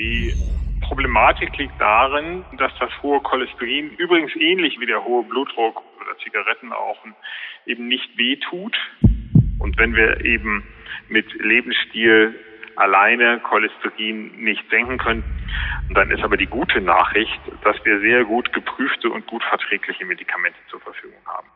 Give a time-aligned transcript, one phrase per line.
[0.00, 0.32] Die
[0.80, 7.14] Problematik liegt darin, dass das hohe Cholesterin, übrigens ähnlich wie der hohe Blutdruck oder Zigarettenrauchen,
[7.66, 8.74] eben nicht wehtut.
[9.58, 10.64] Und wenn wir eben
[11.10, 12.34] mit Lebensstil
[12.76, 15.22] alleine Cholesterin nicht senken können,
[15.90, 20.58] dann ist aber die gute Nachricht, dass wir sehr gut geprüfte und gut verträgliche Medikamente
[20.70, 21.48] zur Verfügung haben.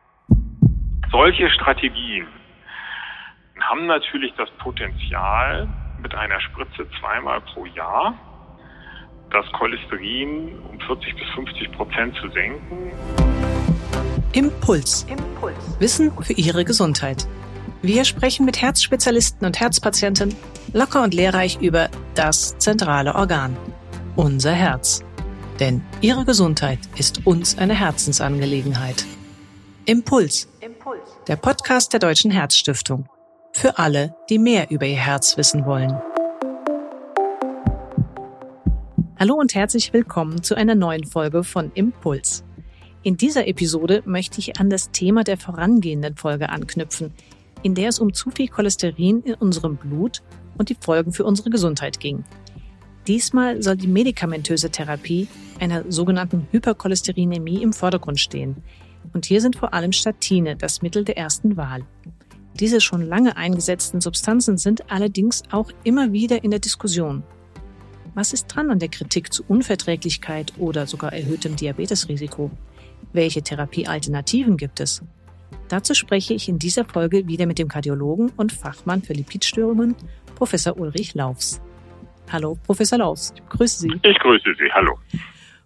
[1.11, 2.29] Solche Strategien
[3.59, 5.67] haben natürlich das Potenzial,
[6.03, 8.34] mit einer Spritze zweimal pro Jahr
[9.31, 12.93] das Cholesterin um 40 bis 50 Prozent zu senken.
[14.33, 15.07] Impuls.
[15.09, 15.55] Impuls.
[15.79, 17.27] Wissen für Ihre Gesundheit.
[17.83, 20.35] Wir sprechen mit Herzspezialisten und Herzpatienten
[20.73, 23.57] locker und lehrreich über das zentrale Organ,
[24.17, 25.05] unser Herz.
[25.61, 29.05] Denn Ihre Gesundheit ist uns eine Herzensangelegenheit.
[29.85, 30.49] Impuls.
[30.61, 31.01] Impuls.
[31.29, 33.09] Der Podcast der Deutschen Herzstiftung.
[33.53, 35.95] Für alle, die mehr über ihr Herz wissen wollen.
[39.17, 42.43] Hallo und herzlich willkommen zu einer neuen Folge von Impuls.
[43.05, 47.13] In dieser Episode möchte ich an das Thema der vorangehenden Folge anknüpfen,
[47.63, 50.23] in der es um zu viel Cholesterin in unserem Blut
[50.59, 52.25] und die Folgen für unsere Gesundheit ging.
[53.07, 55.29] Diesmal soll die medikamentöse Therapie
[55.61, 58.65] einer sogenannten Hypercholesterinämie im Vordergrund stehen.
[59.13, 61.87] Und hier sind vor allem Statine das Mittel der ersten Wahl.
[62.59, 67.23] Diese schon lange eingesetzten Substanzen sind allerdings auch immer wieder in der Diskussion.
[68.15, 72.51] Was ist dran an der Kritik zu Unverträglichkeit oder sogar erhöhtem Diabetesrisiko?
[73.13, 75.03] Welche Therapiealternativen gibt es?
[75.69, 79.97] Dazu spreche ich in dieser Folge wieder mit dem Kardiologen und Fachmann für Lipidstörungen,
[80.37, 81.61] Professor Ulrich Laufs.
[82.31, 83.93] Hallo, Professor Laufs, ich grüße Sie.
[84.03, 84.97] Ich grüße Sie, hallo.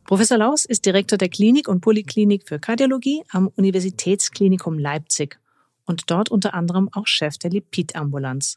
[0.04, 5.38] Professor Laus ist Direktor der Klinik und Poliklinik für Kardiologie am Universitätsklinikum Leipzig
[5.84, 8.56] und dort unter anderem auch Chef der Lipidambulanz.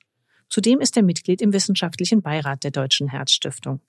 [0.52, 3.80] Zudem ist er Mitglied im wissenschaftlichen Beirat der Deutschen Herzstiftung.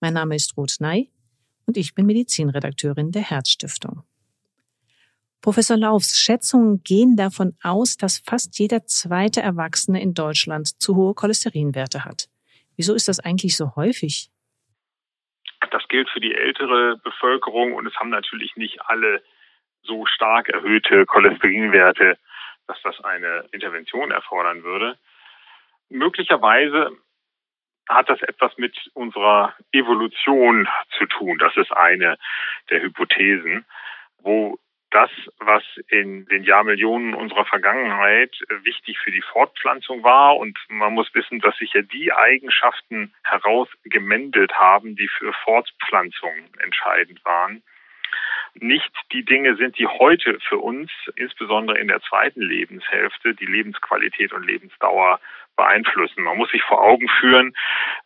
[0.00, 1.10] Mein Name ist Ruth Ney
[1.66, 4.02] und ich bin Medizinredakteurin der Herzstiftung.
[5.42, 11.12] Professor Laufs Schätzungen gehen davon aus, dass fast jeder zweite Erwachsene in Deutschland zu hohe
[11.12, 12.30] Cholesterinwerte hat.
[12.76, 14.30] Wieso ist das eigentlich so häufig?
[15.70, 19.22] Das gilt für die ältere Bevölkerung und es haben natürlich nicht alle
[19.82, 22.16] so stark erhöhte Cholesterinwerte
[22.70, 24.96] dass das eine Intervention erfordern würde.
[25.90, 26.96] Möglicherweise
[27.88, 31.38] hat das etwas mit unserer Evolution zu tun.
[31.38, 32.16] Das ist eine
[32.70, 33.66] der Hypothesen,
[34.18, 34.58] wo
[34.90, 40.36] das, was in den Jahrmillionen unserer Vergangenheit wichtig für die Fortpflanzung war.
[40.36, 47.24] Und man muss wissen, dass sich ja die Eigenschaften herausgemendelt haben, die für Fortpflanzung entscheidend
[47.24, 47.62] waren
[48.54, 54.32] nicht die Dinge sind, die heute für uns, insbesondere in der zweiten Lebenshälfte, die Lebensqualität
[54.32, 55.20] und Lebensdauer
[55.56, 56.22] beeinflussen.
[56.22, 57.54] Man muss sich vor Augen führen,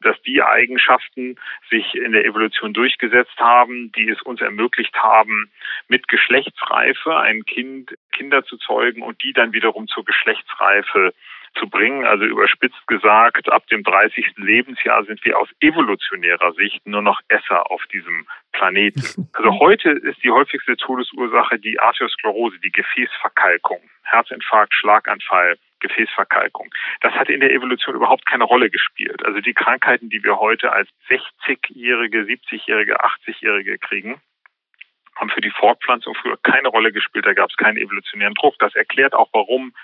[0.01, 1.37] dass die Eigenschaften
[1.71, 5.51] sich in der Evolution durchgesetzt haben, die es uns ermöglicht haben,
[5.89, 11.15] mit Geschlechtsreife ein Kind, Kinder zu zeugen und die dann wiederum zur Geschlechtsreife
[11.59, 12.05] zu bringen.
[12.05, 14.35] Also überspitzt gesagt, ab dem 30.
[14.37, 19.03] Lebensjahr sind wir aus evolutionärer Sicht nur noch Esser auf diesem Planeten.
[19.35, 26.71] Also heute ist die häufigste Todesursache die Arteriosklerose, die Gefäßverkalkung, Herzinfarkt, Schlaganfall, Gefäßverkalkung.
[27.01, 29.25] Das hat in der Evolution überhaupt keine Rolle gespielt.
[29.25, 34.21] Also die Krankheiten, die wir heute als 60-Jährige, 70-Jährige, 80-Jährige kriegen,
[35.17, 37.27] haben für die Fortpflanzung früher keine Rolle gespielt.
[37.27, 38.55] Da gab es keinen evolutionären Druck.
[38.59, 39.75] Das erklärt auch, warum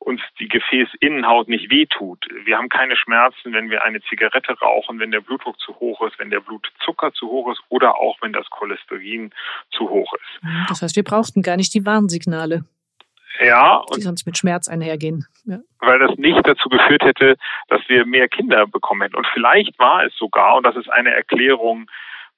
[0.00, 2.26] uns die Gefäßinnenhaut nicht wehtut.
[2.44, 6.18] Wir haben keine Schmerzen, wenn wir eine Zigarette rauchen, wenn der Blutdruck zu hoch ist,
[6.18, 9.30] wenn der Blutzucker zu hoch ist oder auch wenn das Cholesterin
[9.70, 10.48] zu hoch ist.
[10.68, 12.64] Das heißt, wir brauchten gar nicht die Warnsignale.
[13.40, 13.84] Ja.
[13.94, 15.26] Die sonst mit Schmerz einhergehen.
[15.44, 15.60] Ja.
[15.78, 17.36] Weil das nicht dazu geführt hätte,
[17.68, 19.16] dass wir mehr Kinder bekommen hätten.
[19.16, 21.88] Und vielleicht war es sogar, und das ist eine Erklärung,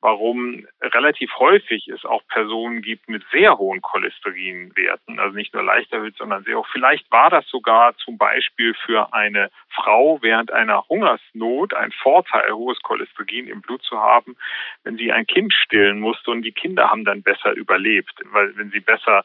[0.03, 5.93] warum relativ häufig es auch Personen gibt mit sehr hohen Cholesterinwerten, also nicht nur leicht
[5.93, 6.67] erhöht, sondern sehr hoch.
[6.73, 12.81] Vielleicht war das sogar zum Beispiel für eine Frau während einer Hungersnot ein Vorteil, hohes
[12.83, 14.37] Cholesterin im Blut zu haben,
[14.83, 18.71] wenn sie ein Kind stillen musste und die Kinder haben dann besser überlebt, weil wenn
[18.71, 19.25] sie besser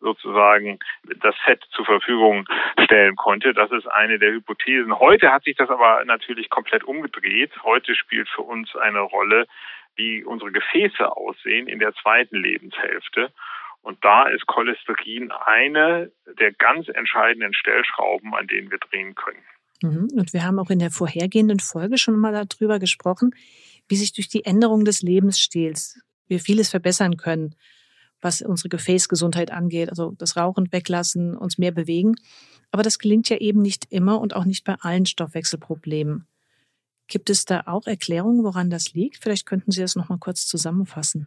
[0.00, 2.46] sozusagen das Fett zur Verfügung
[2.84, 3.54] stellen konnte.
[3.54, 4.98] Das ist eine der Hypothesen.
[4.98, 7.52] Heute hat sich das aber natürlich komplett umgedreht.
[7.62, 9.46] Heute spielt für uns eine Rolle,
[9.98, 13.30] wie unsere Gefäße aussehen in der zweiten Lebenshälfte.
[13.82, 19.42] Und da ist Cholesterin eine der ganz entscheidenden Stellschrauben, an denen wir drehen können.
[19.82, 20.08] Mhm.
[20.14, 23.34] Und wir haben auch in der vorhergehenden Folge schon mal darüber gesprochen,
[23.88, 27.54] wie sich durch die Änderung des Lebensstils wir vieles verbessern können,
[28.20, 32.16] was unsere Gefäßgesundheit angeht, also das Rauchen weglassen, uns mehr bewegen.
[32.70, 36.26] Aber das gelingt ja eben nicht immer und auch nicht bei allen Stoffwechselproblemen.
[37.08, 39.22] Gibt es da auch Erklärungen, woran das liegt?
[39.22, 41.26] Vielleicht könnten Sie das noch mal kurz zusammenfassen.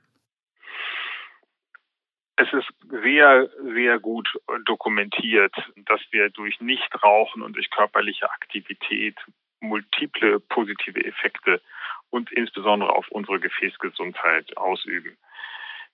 [2.37, 2.71] Es ist
[3.03, 4.27] sehr, sehr gut
[4.65, 5.53] dokumentiert,
[5.85, 9.15] dass wir durch Nichtrauchen und durch körperliche Aktivität
[9.59, 11.61] multiple positive Effekte
[12.09, 15.17] und insbesondere auf unsere Gefäßgesundheit ausüben.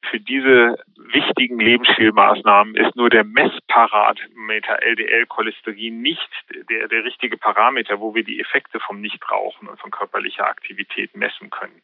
[0.03, 6.29] Für diese wichtigen Lebensstilmaßnahmen ist nur der Messparameter LDL-Cholesterin nicht
[6.69, 11.49] der, der richtige Parameter, wo wir die Effekte vom Nichtrauchen und von körperlicher Aktivität messen
[11.49, 11.81] können.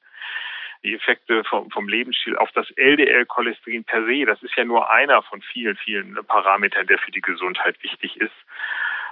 [0.84, 5.22] Die Effekte vom, vom Lebensstil auf das LDL-Cholesterin per se, das ist ja nur einer
[5.24, 8.36] von vielen, vielen Parametern, der für die Gesundheit wichtig ist,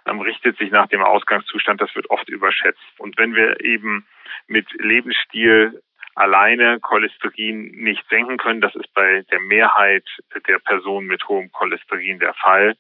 [0.05, 1.81] ähm, richtet sich nach dem Ausgangszustand.
[1.81, 2.79] Das wird oft überschätzt.
[2.97, 4.05] Und wenn wir eben
[4.47, 5.81] mit Lebensstil
[6.15, 8.61] alleine Cholesterin nicht senken können.
[8.61, 10.05] Das ist bei der Mehrheit
[10.47, 12.75] der Personen mit hohem Cholesterin der Fall.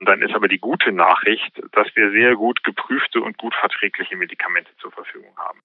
[0.00, 4.16] Und dann ist aber die gute Nachricht, dass wir sehr gut geprüfte und gut verträgliche
[4.16, 5.60] Medikamente zur Verfügung haben.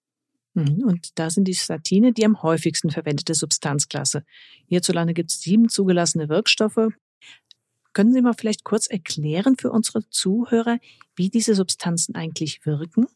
[0.54, 0.84] Mhm.
[0.86, 4.24] Und da sind die Statine die am häufigsten verwendete Substanzklasse.
[4.68, 6.90] Hierzulande gibt es sieben zugelassene Wirkstoffe.
[7.94, 10.80] Können Sie mal vielleicht kurz erklären für unsere Zuhörer,
[11.16, 13.08] wie diese Substanzen eigentlich wirken?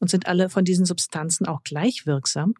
[0.00, 2.54] Und sind alle von diesen Substanzen auch gleich wirksam?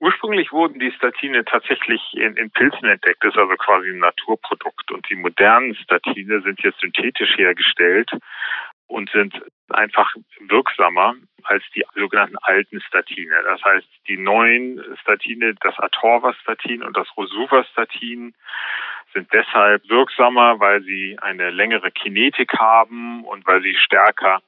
[0.00, 4.90] Ursprünglich wurden die Statine tatsächlich in, in Pilzen entdeckt, das ist also quasi ein Naturprodukt.
[4.90, 8.10] Und die modernen Statine sind jetzt synthetisch hergestellt
[8.86, 9.38] und sind
[9.68, 11.14] einfach wirksamer
[11.44, 13.34] als die sogenannten alten Statine.
[13.44, 18.34] Das heißt, die neuen Statine, das Atorvastatin und das Rosuvastatin,
[19.12, 24.40] sind deshalb wirksamer, weil sie eine längere Kinetik haben und weil sie stärker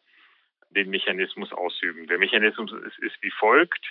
[0.73, 2.07] den Mechanismus ausüben.
[2.07, 3.85] Der Mechanismus ist, ist wie folgt.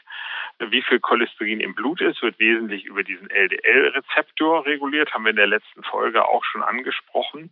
[0.59, 5.37] Wie viel Cholesterin im Blut ist, wird wesentlich über diesen LDL-Rezeptor reguliert, haben wir in
[5.37, 7.51] der letzten Folge auch schon angesprochen.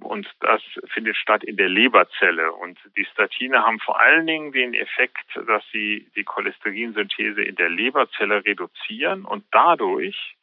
[0.00, 2.52] Und das findet statt in der Leberzelle.
[2.52, 7.68] Und die Statine haben vor allen Dingen den Effekt, dass sie die Cholesterinsynthese in der
[7.68, 10.34] Leberzelle reduzieren und dadurch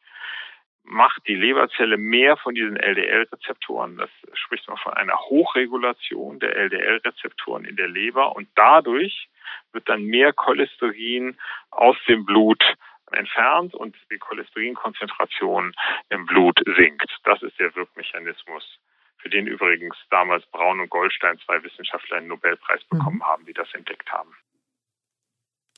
[0.90, 3.98] macht die Leberzelle mehr von diesen LDL-Rezeptoren.
[3.98, 9.30] Das spricht man von einer Hochregulation der LDL-Rezeptoren in der Leber und dadurch
[9.72, 11.38] wird dann mehr Cholesterin
[11.70, 12.64] aus dem Blut
[13.12, 15.74] entfernt und die Cholesterinkonzentration
[16.10, 17.10] im Blut sinkt.
[17.24, 18.80] Das ist der Wirkmechanismus,
[19.18, 22.98] für den übrigens damals Braun und Goldstein, zwei Wissenschaftler, einen Nobelpreis mhm.
[22.98, 24.36] bekommen haben, die das entdeckt haben.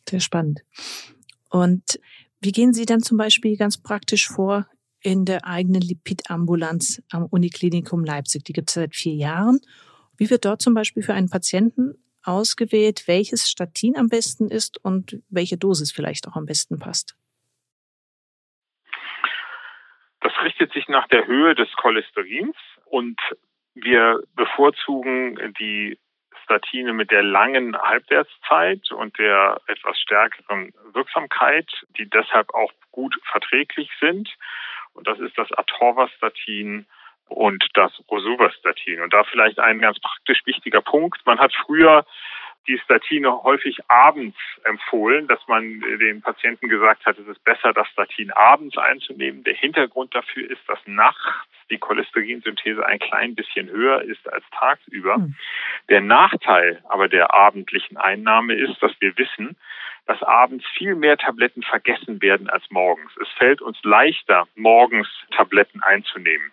[0.08, 0.62] Sehr spannend.
[1.50, 2.00] Und
[2.40, 4.68] wie gehen Sie dann zum Beispiel ganz praktisch vor
[5.02, 8.44] in der eigenen Lipidambulanz am Uniklinikum Leipzig.
[8.44, 9.60] Die gibt es seit vier Jahren.
[10.18, 15.22] Wie wird dort zum Beispiel für einen Patienten ausgewählt, welches Statin am besten ist und
[15.30, 17.16] welche Dosis vielleicht auch am besten passt?
[20.20, 22.56] Das richtet sich nach der Höhe des Cholesterins
[22.86, 23.20] und
[23.74, 25.98] wir bevorzugen die
[26.44, 33.90] Statine mit der langen Halbwertszeit und der etwas stärkeren Wirksamkeit, die deshalb auch gut verträglich
[34.00, 34.30] sind.
[34.94, 36.86] Und das ist das Atorvastatin
[37.28, 39.02] und das Rosuvastatin.
[39.02, 41.26] Und da vielleicht ein ganz praktisch wichtiger Punkt.
[41.26, 42.06] Man hat früher
[42.68, 47.88] die Statine häufig abends empfohlen, dass man den Patienten gesagt hat, es ist besser, das
[47.90, 49.44] Statin abends einzunehmen.
[49.44, 55.18] Der Hintergrund dafür ist, dass nachts die Cholesterinsynthese ein klein bisschen höher ist als tagsüber.
[55.18, 55.36] Mhm.
[55.90, 59.58] Der Nachteil aber der abendlichen Einnahme ist, dass wir wissen,
[60.12, 63.12] dass abends viel mehr Tabletten vergessen werden als morgens.
[63.22, 66.52] Es fällt uns leichter, morgens Tabletten einzunehmen.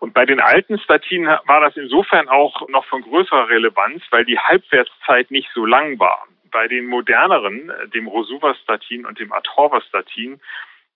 [0.00, 4.38] Und bei den alten Statinen war das insofern auch noch von größerer Relevanz, weil die
[4.38, 6.26] Halbwertszeit nicht so lang war.
[6.50, 10.40] Bei den moderneren, dem Rosuvastatin und dem Atorvastatin,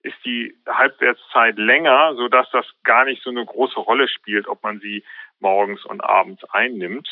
[0.03, 4.81] ist die Halbwertszeit länger, sodass das gar nicht so eine große Rolle spielt, ob man
[4.81, 5.05] sie
[5.39, 7.09] morgens und abends einnimmt.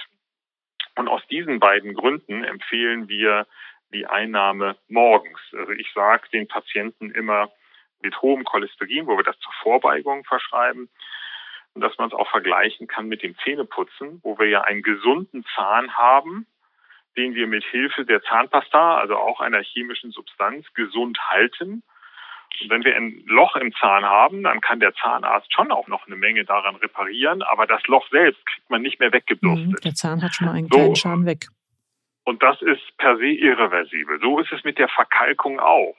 [0.96, 3.46] Und aus diesen beiden Gründen empfehlen wir
[3.94, 5.40] die Einnahme morgens.
[5.52, 7.50] Also ich sage den Patienten immer
[8.02, 10.90] mit hohem Cholesterin, wo wir das zur Vorbeugung verschreiben,
[11.74, 15.44] und dass man es auch vergleichen kann mit dem Zähneputzen, wo wir ja einen gesunden
[15.56, 16.46] Zahn haben,
[17.16, 21.82] den wir mit Hilfe der Zahnpasta, also auch einer chemischen Substanz, gesund halten.
[22.60, 26.06] Und wenn wir ein Loch im Zahn haben, dann kann der Zahnarzt schon auch noch
[26.06, 29.10] eine Menge daran reparieren, aber das Loch selbst kriegt man nicht mehr.
[29.10, 31.46] Mhm, der Zahn hat schon mal einen kleinen so, Schaden weg.
[32.24, 34.18] Und das ist per se irreversibel.
[34.20, 35.96] So ist es mit der Verkalkung auch.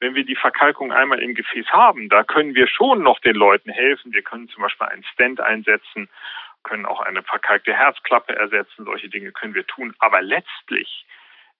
[0.00, 3.70] Wenn wir die Verkalkung einmal im Gefäß haben, da können wir schon noch den Leuten
[3.70, 4.12] helfen.
[4.12, 6.08] Wir können zum Beispiel einen Stent einsetzen,
[6.64, 8.84] können auch eine verkalkte Herzklappe ersetzen.
[8.84, 9.94] Solche Dinge können wir tun.
[10.00, 11.06] Aber letztlich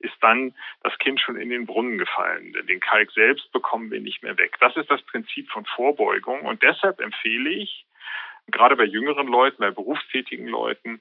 [0.01, 2.53] ist dann das Kind schon in den Brunnen gefallen.
[2.69, 4.57] Den Kalk selbst bekommen wir nicht mehr weg.
[4.59, 6.41] Das ist das Prinzip von Vorbeugung.
[6.43, 7.85] Und deshalb empfehle ich,
[8.49, 11.01] gerade bei jüngeren Leuten, bei berufstätigen Leuten,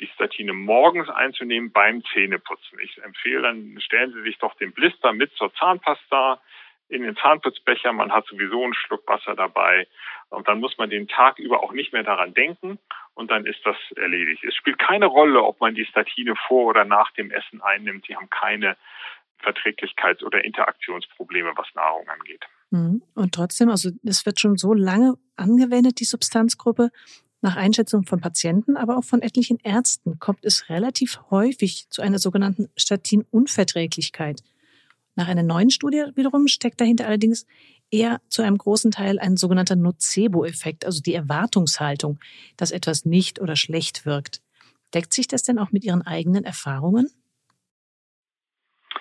[0.00, 2.78] die Statine morgens einzunehmen beim Zähneputzen.
[2.80, 6.40] Ich empfehle, dann stellen Sie sich doch den Blister mit zur Zahnpasta
[6.88, 7.92] in den Zahnputzbecher.
[7.92, 9.86] Man hat sowieso einen Schluck Wasser dabei.
[10.28, 12.78] Und dann muss man den Tag über auch nicht mehr daran denken.
[13.14, 14.44] Und dann ist das erledigt.
[14.44, 18.06] Es spielt keine Rolle, ob man die Statine vor oder nach dem Essen einnimmt.
[18.06, 18.76] Sie haben keine
[19.42, 22.44] Verträglichkeits- oder Interaktionsprobleme, was Nahrung angeht.
[22.70, 23.02] Mhm.
[23.14, 26.90] Und trotzdem, also es wird schon so lange angewendet, die Substanzgruppe.
[27.42, 32.18] Nach Einschätzung von Patienten, aber auch von etlichen Ärzten kommt es relativ häufig zu einer
[32.18, 34.42] sogenannten Statinunverträglichkeit.
[35.16, 37.46] Nach einer neuen Studie wiederum steckt dahinter allerdings
[37.90, 42.20] eher zu einem großen Teil ein sogenannter Nocebo-Effekt, also die Erwartungshaltung,
[42.56, 44.42] dass etwas nicht oder schlecht wirkt.
[44.94, 47.08] Deckt sich das denn auch mit Ihren eigenen Erfahrungen?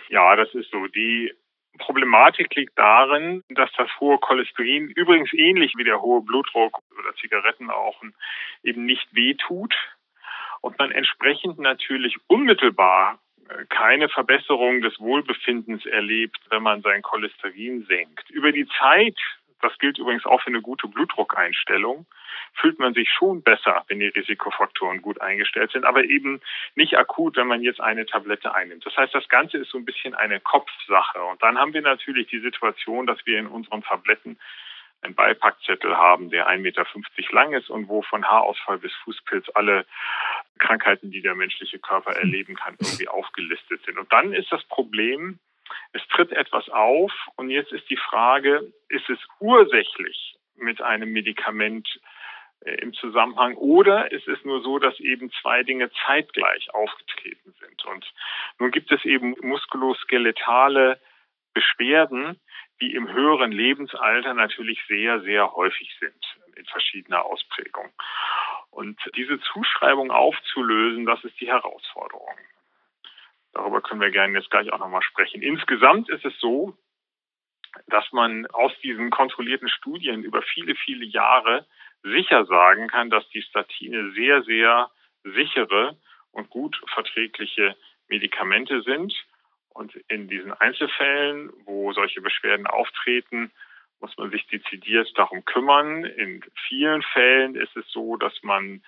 [0.10, 0.88] Ja, das ist so.
[0.88, 1.32] Die
[1.80, 8.14] Problematik liegt darin, dass das hohe Cholesterin, übrigens ähnlich wie der hohe Blutdruck oder Zigarettenrauchen,
[8.64, 9.74] eben nicht wehtut
[10.62, 13.20] und man entsprechend natürlich unmittelbar
[13.50, 18.30] äh, keine Verbesserung des Wohlbefindens erlebt, wenn man sein Cholesterin senkt.
[18.30, 19.18] Über die Zeit
[19.62, 22.06] das gilt übrigens auch für eine gute Blutdruckeinstellung,
[22.54, 26.42] fühlt man sich schon besser, wenn die Risikofaktoren gut eingestellt sind, aber eben
[26.76, 28.86] nicht akut, wenn man jetzt eine Tablette einnimmt.
[28.86, 31.22] Das heißt, das Ganze ist so ein bisschen eine Kopfsache.
[31.24, 34.38] Und dann haben wir natürlich die Situation, dass wir in unseren Tabletten
[35.02, 36.86] einen Beipackzettel haben, der 1,50 Meter
[37.32, 39.86] lang ist und wo von Haarausfall bis Fußpilz alle
[40.58, 43.98] Krankheiten, die der menschliche Körper erleben kann, irgendwie aufgelistet sind.
[43.98, 45.40] Und dann ist das Problem,
[45.94, 51.88] es tritt etwas auf und jetzt ist die Frage, ist es ursächlich mit einem Medikament
[52.62, 57.86] äh, im Zusammenhang oder ist es nur so, dass eben zwei Dinge zeitgleich aufgetreten sind?
[57.86, 58.12] Und
[58.60, 61.00] nun gibt es eben muskuloskeletale
[61.54, 62.40] Beschwerden,
[62.82, 67.90] die im höheren Lebensalter natürlich sehr, sehr häufig sind in verschiedener Ausprägung.
[68.72, 72.36] Und diese Zuschreibung aufzulösen, das ist die Herausforderung.
[73.54, 75.42] Darüber können wir gerne jetzt gleich auch nochmal sprechen.
[75.42, 76.78] Insgesamt ist es so,
[77.88, 81.66] dass man aus diesen kontrollierten Studien über viele, viele Jahre
[82.04, 84.90] sicher sagen kann, dass die Statine sehr, sehr
[85.24, 85.98] sichere
[86.32, 87.76] und gut verträgliche
[88.08, 89.14] Medikamente sind.
[89.70, 93.52] Und in diesen Einzelfällen, wo solche Beschwerden auftreten,
[94.00, 96.06] muss man sich dezidiert darum kümmern.
[96.06, 98.84] In vielen Fällen ist es so, dass man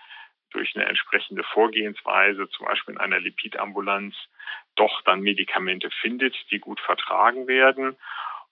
[0.51, 4.15] durch eine entsprechende Vorgehensweise, zum Beispiel in einer Lipidambulanz,
[4.75, 7.95] doch dann Medikamente findet, die gut vertragen werden.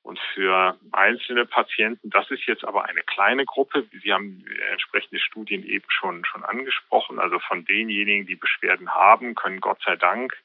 [0.01, 3.85] Und für einzelne Patienten, das ist jetzt aber eine kleine Gruppe.
[4.01, 7.19] Sie haben entsprechende Studien eben schon, schon angesprochen.
[7.19, 10.35] Also von denjenigen, die Beschwerden haben, können Gott sei Dank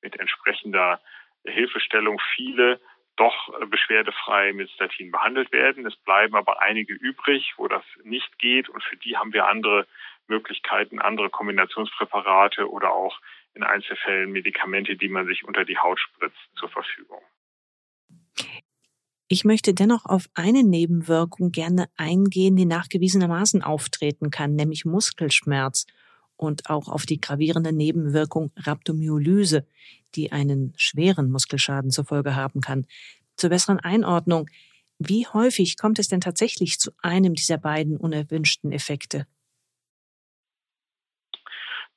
[0.00, 1.00] mit entsprechender
[1.44, 2.80] Hilfestellung viele
[3.16, 5.86] doch beschwerdefrei mit Statin behandelt werden.
[5.86, 8.68] Es bleiben aber einige übrig, wo das nicht geht.
[8.68, 9.86] Und für die haben wir andere
[10.26, 13.18] Möglichkeiten, andere Kombinationspräparate oder auch
[13.54, 17.20] in Einzelfällen Medikamente, die man sich unter die Haut spritzt, zur Verfügung.
[19.28, 25.86] Ich möchte dennoch auf eine Nebenwirkung gerne eingehen, die nachgewiesenermaßen auftreten kann, nämlich Muskelschmerz
[26.36, 29.66] und auch auf die gravierende Nebenwirkung Rhabdomyolyse,
[30.16, 32.86] die einen schweren Muskelschaden zur Folge haben kann.
[33.36, 34.48] Zur besseren Einordnung,
[34.98, 39.26] wie häufig kommt es denn tatsächlich zu einem dieser beiden unerwünschten Effekte?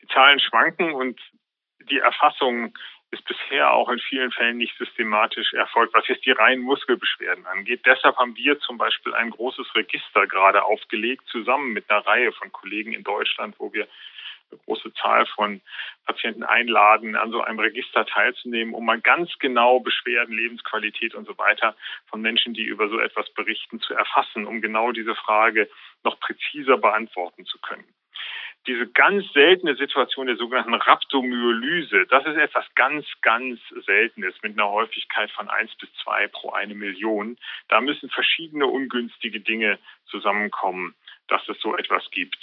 [0.02, 1.20] Die Zahlen schwanken und
[1.90, 2.74] die Erfassung
[3.12, 7.86] ist bisher auch in vielen Fällen nicht systematisch erfolgt, was jetzt die reinen Muskelbeschwerden angeht.
[7.86, 12.52] Deshalb haben wir zum Beispiel ein großes Register gerade aufgelegt, zusammen mit einer Reihe von
[12.52, 13.88] Kollegen in Deutschland, wo wir
[14.51, 15.62] eine große Zahl von
[16.06, 21.38] Patienten einladen, an so einem Register teilzunehmen, um mal ganz genau Beschwerden, Lebensqualität und so
[21.38, 21.75] weiter
[22.08, 25.70] von Menschen, die über so etwas berichten, zu erfassen, um genau diese Frage
[26.04, 27.86] noch präziser beantworten zu können
[28.68, 34.70] diese ganz seltene Situation der sogenannten Rhabdomyolyse, das ist etwas ganz, ganz Seltenes mit einer
[34.70, 37.38] Häufigkeit von eins bis zwei pro eine Million.
[37.70, 40.96] Da müssen verschiedene ungünstige Dinge zusammenkommen,
[41.28, 42.38] dass es so etwas gibt.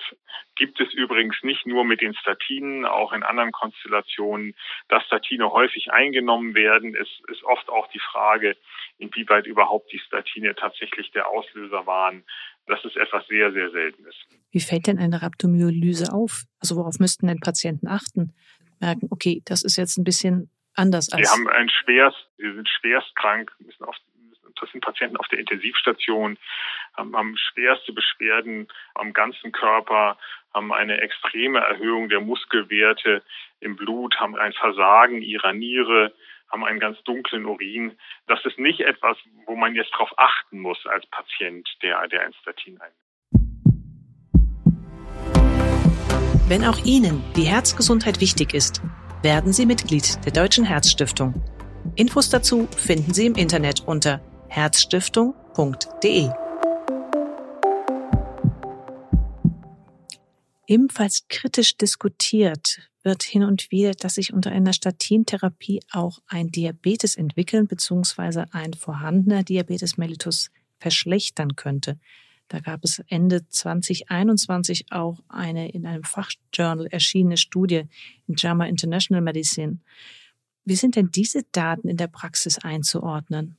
[0.57, 4.55] Gibt es übrigens nicht nur mit den Statinen, auch in anderen Konstellationen,
[4.89, 8.57] dass Statine häufig eingenommen werden, ist, ist oft auch die Frage,
[8.99, 12.25] inwieweit überhaupt die Statine tatsächlich der Auslöser waren
[12.67, 14.15] das ist etwas sehr, sehr Seltenes.
[14.51, 16.45] Wie fällt denn eine Rhabdomyolyse auf?
[16.61, 18.35] Also worauf müssten denn Patienten achten?
[18.81, 21.29] Merken, okay, das ist jetzt ein bisschen anders als.
[21.29, 23.97] Sie haben ein schwerst, sie sind schwerst krank, müssen auf,
[24.61, 26.39] das sind Patienten auf der Intensivstation,
[26.97, 30.17] haben, haben schwerste Beschwerden am ganzen Körper,
[30.53, 33.23] haben eine extreme Erhöhung der Muskelwerte
[33.61, 36.15] im Blut, haben ein Versagen ihrer Niere,
[36.51, 37.99] haben einen ganz dunklen Urin.
[38.27, 42.33] Das ist nicht etwas, wo man jetzt darauf achten muss als Patient, der, der ein
[42.35, 43.05] Statin einnimmt.
[46.47, 48.83] Wenn auch Ihnen die Herzgesundheit wichtig ist,
[49.23, 51.35] werden Sie Mitglied der Deutschen Herzstiftung.
[51.97, 56.44] Infos dazu finden Sie im Internet unter herzstiftung.de.
[60.67, 67.17] Ebenfalls kritisch diskutiert wird hin und wieder, dass sich unter einer Statintherapie auch ein Diabetes
[67.17, 68.45] entwickeln bzw.
[68.51, 71.99] ein vorhandener Diabetes mellitus verschlechtern könnte.
[72.49, 77.85] Da gab es Ende 2021 auch eine in einem Fachjournal erschienene Studie
[78.27, 79.79] in JAMA International Medicine.
[80.65, 83.57] Wie sind denn diese Daten in der Praxis einzuordnen?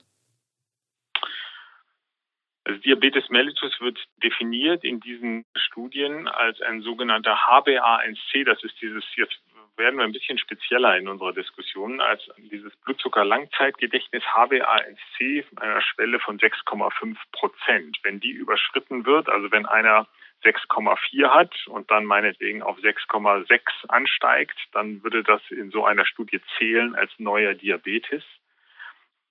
[2.66, 8.44] Also Diabetes mellitus wird definiert in diesen Studien als ein sogenannter HbA1c.
[8.44, 9.40] Das ist dieses, jetzt
[9.78, 16.40] werden wir ein bisschen spezieller in unserer Diskussion, als dieses Blutzucker-Langzeitgedächtnis HbA1c einer Schwelle von
[16.40, 18.00] 6,5 Prozent.
[18.02, 20.08] Wenn die überschritten wird, also wenn einer
[20.44, 26.42] 6,4 hat und dann meinetwegen auf 6,6 ansteigt, dann würde das in so einer Studie
[26.58, 28.24] zählen als neuer Diabetes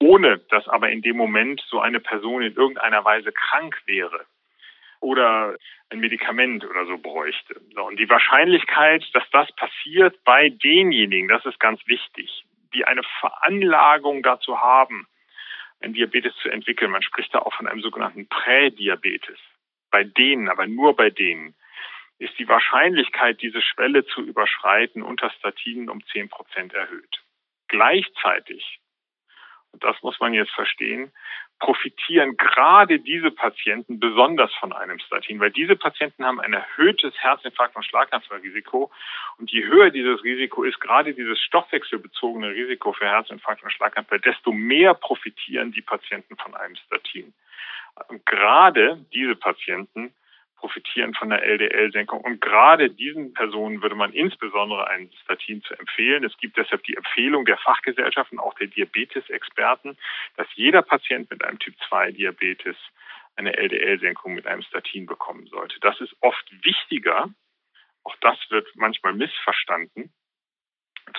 [0.01, 4.27] ohne dass aber in dem Moment so eine Person in irgendeiner Weise krank wäre
[5.01, 5.57] oder
[5.91, 7.61] ein Medikament oder so bräuchte.
[7.77, 14.23] und die Wahrscheinlichkeit, dass das passiert bei denjenigen, das ist ganz wichtig, die eine Veranlagung
[14.23, 15.07] dazu haben,
[15.81, 16.91] ein Diabetes zu entwickeln.
[16.91, 19.39] Man spricht da auch von einem sogenannten Prädiabetes.
[19.91, 21.55] Bei denen, aber nur bei denen,
[22.19, 27.23] ist die Wahrscheinlichkeit, diese Schwelle zu überschreiten, unter Statinen um 10 Prozent erhöht.
[27.69, 28.81] Gleichzeitig
[29.75, 31.11] und das muss man jetzt verstehen,
[31.59, 37.75] profitieren gerade diese Patienten besonders von einem Statin, weil diese Patienten haben ein erhöhtes Herzinfarkt-
[37.75, 38.93] und Schlaganfallrisiko.
[39.39, 44.53] Und je höher dieses Risiko ist, gerade dieses stoffwechselbezogene Risiko für Herzinfarkt und Schlaganfall, desto
[44.53, 47.35] mehr profitieren die Patienten von einem Statin.
[48.07, 50.15] Und gerade diese Patienten
[50.65, 52.23] profitieren von der LDL-Senkung.
[52.23, 56.25] Und gerade diesen Personen würde man insbesondere ein Statin zu empfehlen.
[56.25, 59.99] Es gibt deshalb die Empfehlung der Fachgesellschaften, auch der Diabetesexperten,
[60.39, 62.77] dass jeder Patient mit einem Typ-2-Diabetes
[63.37, 65.79] eine LDL-Senkung mit einem Statin bekommen sollte.
[65.81, 67.29] Das ist oft wichtiger,
[68.05, 70.15] auch das wird manchmal missverstanden,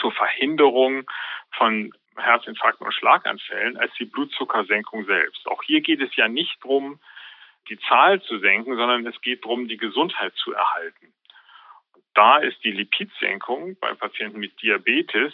[0.01, 1.03] zur Verhinderung
[1.51, 5.45] von Herzinfarkten und Schlaganfällen als die Blutzuckersenkung selbst.
[5.45, 6.99] Auch hier geht es ja nicht darum,
[7.69, 11.13] die Zahl zu senken, sondern es geht darum, die Gesundheit zu erhalten.
[12.13, 15.33] Da ist die Lipidsenkung bei Patienten mit Diabetes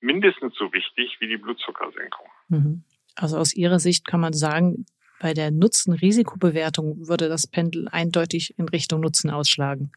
[0.00, 2.26] mindestens so wichtig wie die Blutzuckersenkung.
[2.48, 2.84] Mhm.
[3.14, 4.86] Also aus Ihrer Sicht kann man sagen,
[5.20, 9.92] bei der Nutzen-Risikobewertung würde das Pendel eindeutig in Richtung Nutzen ausschlagen.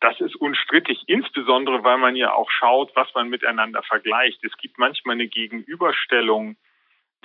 [0.00, 4.42] Das ist unstrittig, insbesondere weil man ja auch schaut, was man miteinander vergleicht.
[4.44, 6.56] Es gibt manchmal eine Gegenüberstellung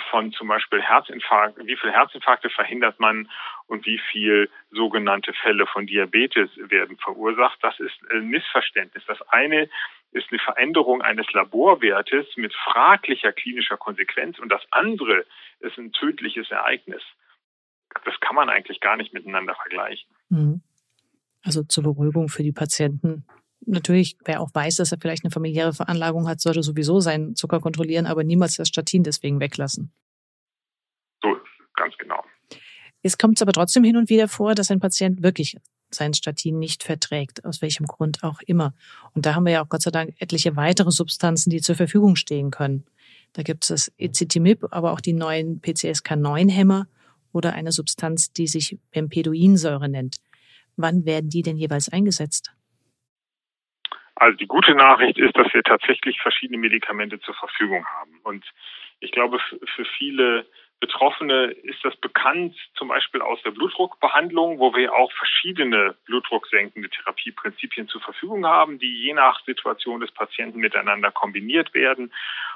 [0.10, 3.30] von zum Beispiel Herzinfarkt, wie viele Herzinfarkte verhindert man
[3.68, 7.60] und wie viel sogenannte Fälle von Diabetes werden verursacht.
[7.62, 9.04] Das ist ein Missverständnis.
[9.08, 9.70] Das eine
[10.12, 15.26] ist eine Veränderung eines Laborwertes mit fraglicher klinischer Konsequenz und das andere
[15.60, 17.04] ist ein tödliches Ereignis.
[18.06, 20.10] Das kann man eigentlich gar nicht miteinander vergleichen.
[20.30, 20.62] Mhm.
[21.44, 23.26] Also zur Beruhigung für die Patienten
[23.66, 27.60] natürlich, wer auch weiß, dass er vielleicht eine familiäre Veranlagung hat, sollte sowieso seinen Zucker
[27.60, 29.92] kontrollieren, aber niemals das Statin deswegen weglassen.
[31.22, 31.36] So,
[31.76, 32.24] ganz genau.
[33.02, 35.58] Es kommt aber trotzdem hin und wieder vor, dass ein Patient wirklich
[35.92, 38.74] sein Statin nicht verträgt, aus welchem Grund auch immer.
[39.14, 42.16] Und da haben wir ja auch Gott sei Dank etliche weitere Substanzen, die zur Verfügung
[42.16, 42.86] stehen können.
[43.34, 46.88] Da gibt es das Ezitimib, aber auch die neuen PCSK9-Hämmer
[47.32, 50.18] oder eine Substanz, die sich Bempeduinsäure nennt.
[50.76, 52.52] Wann werden die denn jeweils eingesetzt?
[54.20, 58.20] Also die gute Nachricht ist, dass wir tatsächlich verschiedene Medikamente zur Verfügung haben.
[58.24, 58.46] Und
[59.00, 60.46] ich glaube, für viele
[60.82, 67.88] Betroffene ist das bekannt, zum Beispiel aus der Blutdruckbehandlung, wo wir auch verschiedene blutdrucksenkende Therapieprinzipien
[67.88, 72.14] zur Verfügung haben, die je nach Situation des Patienten miteinander kombiniert werden.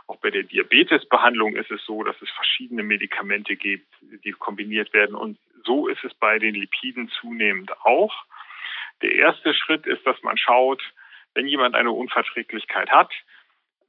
[0.07, 5.15] Auch bei der Diabetesbehandlung ist es so, dass es verschiedene Medikamente gibt, die kombiniert werden.
[5.15, 8.13] Und so ist es bei den Lipiden zunehmend auch.
[9.01, 10.81] Der erste Schritt ist, dass man schaut,
[11.33, 13.11] wenn jemand eine Unverträglichkeit hat,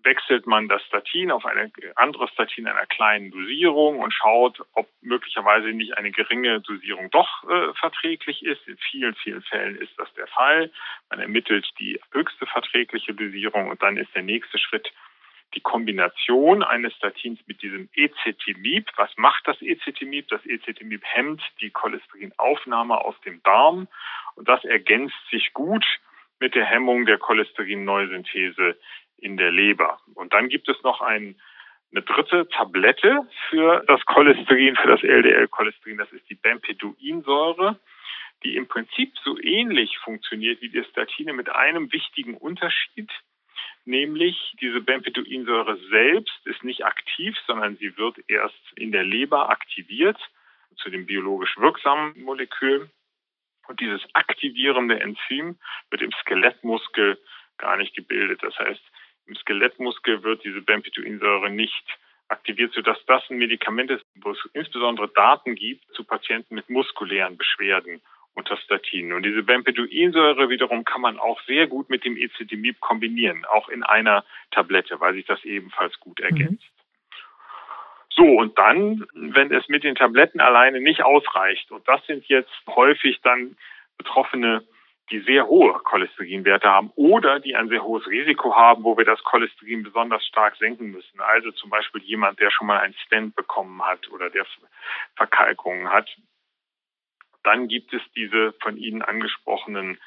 [0.04, 5.68] wechselt man das Statin auf eine andere Statin einer kleinen Dosierung und schaut, ob möglicherweise
[5.68, 8.66] nicht eine geringe Dosierung doch äh, verträglich ist.
[8.68, 10.70] In vielen, vielen Fällen ist das der Fall.
[11.10, 14.92] Man ermittelt die höchste verträgliche Dosierung und dann ist der nächste Schritt
[15.54, 18.90] die Kombination eines Statins mit diesem Ecetimib.
[18.96, 20.28] Was macht das Ecetimib?
[20.28, 23.88] Das Ecetimib hemmt die Cholesterinaufnahme aus dem Darm
[24.34, 25.84] und das ergänzt sich gut
[26.44, 28.78] mit der Hemmung der Cholesterinneusynthese
[29.16, 29.98] in der Leber.
[30.14, 31.40] Und dann gibt es noch ein,
[31.90, 35.96] eine dritte Tablette für das Cholesterin, für das LDL-Cholesterin.
[35.96, 37.80] Das ist die Bempeduinsäure.
[38.42, 43.10] die im Prinzip so ähnlich funktioniert wie die Statine mit einem wichtigen Unterschied,
[43.86, 50.18] nämlich diese Bempeduinsäure selbst ist nicht aktiv, sondern sie wird erst in der Leber aktiviert
[50.76, 52.90] zu dem biologisch wirksamen Molekül.
[53.66, 55.58] Und dieses aktivierende Enzym
[55.90, 57.18] wird im Skelettmuskel
[57.58, 58.42] gar nicht gebildet.
[58.42, 58.82] Das heißt,
[59.26, 61.84] im Skelettmuskel wird diese Bempeduinsäure nicht
[62.28, 67.36] aktiviert, sodass das ein Medikament ist, wo es insbesondere Daten gibt zu Patienten mit muskulären
[67.36, 68.00] Beschwerden
[68.34, 69.12] unter Statinen.
[69.12, 73.82] Und diese Bempeduinsäure wiederum kann man auch sehr gut mit dem Ecedimib kombinieren, auch in
[73.82, 76.24] einer Tablette, weil sich das ebenfalls gut mhm.
[76.24, 76.73] ergänzt.
[78.16, 82.52] So, und dann, wenn es mit den Tabletten alleine nicht ausreicht, und das sind jetzt
[82.68, 83.56] häufig dann
[83.98, 84.64] Betroffene,
[85.10, 89.22] die sehr hohe Cholesterinwerte haben oder die ein sehr hohes Risiko haben, wo wir das
[89.22, 91.20] Cholesterin besonders stark senken müssen.
[91.20, 94.46] Also zum Beispiel jemand, der schon mal ein Stent bekommen hat oder der
[95.16, 96.08] Verkalkungen hat.
[97.42, 99.98] Dann gibt es diese von Ihnen angesprochenen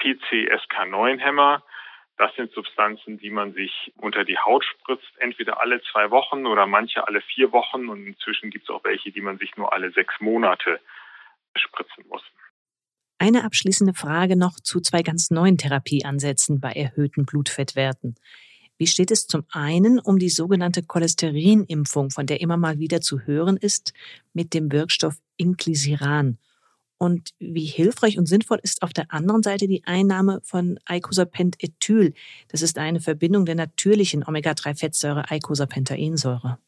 [0.00, 1.62] PCSK9-Hämmer.
[2.18, 6.66] Das sind Substanzen, die man sich unter die Haut spritzt, entweder alle zwei Wochen oder
[6.66, 7.88] manche alle vier Wochen.
[7.88, 10.80] Und inzwischen gibt es auch welche, die man sich nur alle sechs Monate
[11.54, 12.22] spritzen muss.
[13.18, 18.14] Eine abschließende Frage noch zu zwei ganz neuen Therapieansätzen bei erhöhten Blutfettwerten.
[18.78, 23.20] Wie steht es zum einen um die sogenannte Cholesterinimpfung, von der immer mal wieder zu
[23.20, 23.94] hören ist,
[24.34, 26.38] mit dem Wirkstoff Inclisiran?
[26.98, 32.14] Und wie hilfreich und sinnvoll ist auf der anderen Seite die Einnahme von Eicosapent-Ethyl?
[32.50, 36.58] Das ist eine Verbindung der natürlichen Omega-3-Fettsäure Eicosapentaensäure.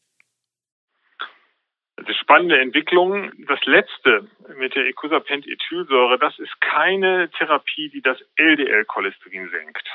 [1.95, 3.31] Das ist spannende Entwicklung.
[3.47, 9.87] Das letzte mit der Icosapent-Ethylsäure, das ist keine Therapie, die das LDL-Cholesterin senkt.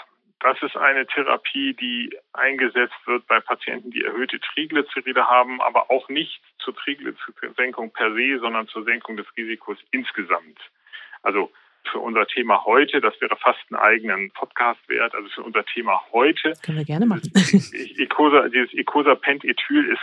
[0.45, 6.11] Das ist eine Therapie, die eingesetzt wird bei Patienten, die erhöhte Triglyceride haben, aber auch
[6.11, 10.59] nicht zur Triglyceridsenkung per se, sondern zur Senkung des Risikos insgesamt.
[11.23, 11.51] Also
[11.91, 16.03] für unser Thema heute, das wäre fast einen eigenen Podcast wert, also für unser Thema
[16.13, 16.53] heute.
[16.63, 17.33] Können wir gerne machen.
[17.35, 20.03] Dieses Icosapent-Ethyl ist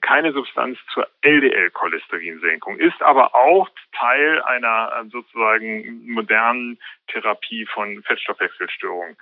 [0.00, 6.78] keine Substanz zur LDL-Cholesterinsenkung, ist aber auch Teil einer äh, sozusagen modernen
[7.08, 9.16] Therapie von Fettstoffwechselstörungen.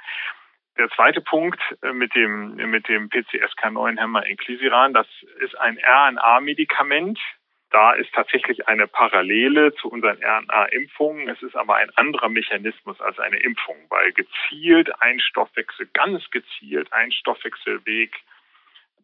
[0.78, 5.06] Der zweite Punkt äh, mit dem, mit dem PCSK9-Hämmer Inclisiran, das
[5.40, 7.18] ist ein RNA-Medikament.
[7.70, 11.28] Da ist tatsächlich eine Parallele zu unseren RNA-Impfungen.
[11.28, 16.92] Es ist aber ein anderer Mechanismus als eine Impfung, weil gezielt ein Stoffwechsel, ganz gezielt
[16.92, 18.14] ein Stoffwechselweg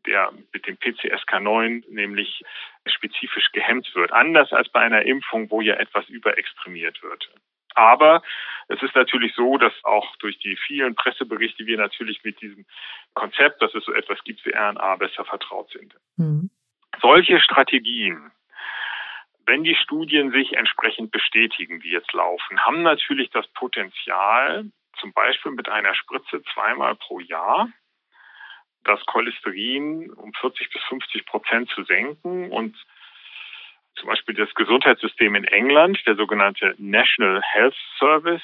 [0.08, 2.42] der mit dem PCSK9 nämlich
[2.86, 4.12] spezifisch gehemmt wird.
[4.12, 7.30] Anders als bei einer Impfung, wo ja etwas überexprimiert wird.
[7.74, 8.22] Aber
[8.68, 12.64] es ist natürlich so, dass auch durch die vielen Presseberichte wir natürlich mit diesem
[13.14, 15.94] Konzept, dass es so etwas gibt wie RNA, besser vertraut sind.
[16.16, 16.50] Mhm.
[17.00, 18.32] Solche Strategien,
[19.46, 24.64] wenn die Studien sich entsprechend bestätigen, die jetzt laufen, haben natürlich das Potenzial,
[24.98, 27.68] zum Beispiel mit einer Spritze zweimal pro Jahr
[28.88, 32.76] das Cholesterin um 40 bis 50 Prozent zu senken und
[33.96, 38.42] zum Beispiel das Gesundheitssystem in England, der sogenannte National Health Service,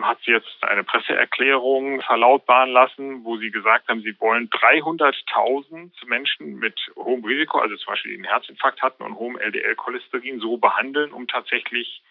[0.00, 6.80] hat jetzt eine Presseerklärung verlautbaren lassen, wo sie gesagt haben, sie wollen 300.000 Menschen mit
[6.96, 11.28] hohem Risiko, also zum Beispiel die einen Herzinfarkt hatten und hohem LDL-Cholesterin, so behandeln, um
[11.28, 12.02] tatsächlich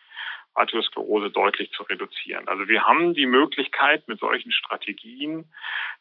[0.55, 2.47] Arteriosklerose deutlich zu reduzieren.
[2.47, 5.45] Also wir haben die Möglichkeit, mit solchen Strategien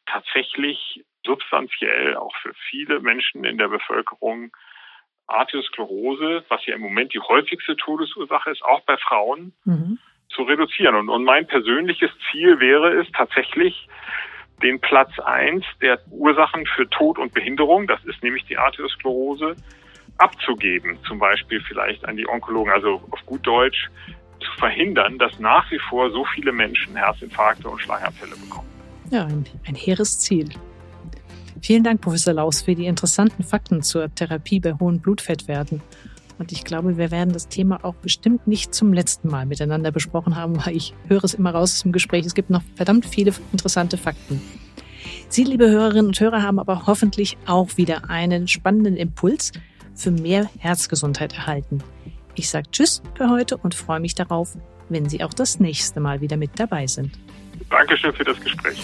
[0.07, 4.53] tatsächlich substanziell auch für viele Menschen in der Bevölkerung
[5.27, 9.99] Arteriosklerose, was ja im Moment die häufigste Todesursache ist, auch bei Frauen, mhm.
[10.29, 10.95] zu reduzieren.
[10.97, 13.89] Und, und mein persönliches Ziel wäre es tatsächlich,
[14.63, 19.57] den Platz eins der Ursachen für Tod und Behinderung, das ist nämlich die Arteriosklerose,
[20.19, 23.89] abzugeben, zum Beispiel vielleicht an die Onkologen, also auf gut Deutsch
[24.59, 28.69] verhindern, dass nach wie vor so viele Menschen Herzinfarkte und Schlaganfälle bekommen.
[29.11, 30.49] Ja, ein, ein hehres Ziel.
[31.61, 35.81] Vielen Dank, Professor Laus, für die interessanten Fakten zur Therapie bei hohen Blutfettwerten.
[36.39, 40.35] Und ich glaube, wir werden das Thema auch bestimmt nicht zum letzten Mal miteinander besprochen
[40.35, 42.27] haben, weil ich höre es immer raus aus dem Gespräch.
[42.27, 44.43] Es gibt noch verdammt viele interessante Fakten.
[45.29, 49.53] Sie, liebe Hörerinnen und Hörer, haben aber hoffentlich auch wieder einen spannenden Impuls
[49.95, 51.83] für mehr Herzgesundheit erhalten.
[52.35, 54.57] Ich sage Tschüss für heute und freue mich darauf,
[54.89, 57.19] wenn Sie auch das nächste Mal wieder mit dabei sind.
[57.69, 58.83] Dankeschön für das Gespräch.